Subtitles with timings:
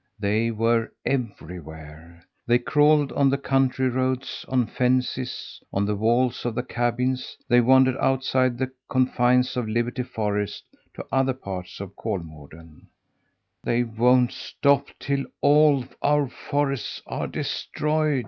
[0.17, 2.23] They were everywhere!
[2.47, 7.37] They crawled on the country roads, on fences, on the walls of the cabins.
[7.47, 10.63] They wandered outside the confines of Liberty Forest
[10.95, 12.87] to other parts of Kolmården.
[13.63, 18.19] "They won't stop till all our forests are destroyed!"